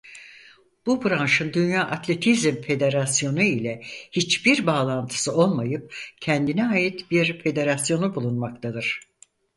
[0.85, 3.81] Bu branşın dünya atletizm federasyonu ile
[4.11, 8.99] hiçbir bağlantısı olmayıp kendine ait bir federasyonu bulunmaktadır.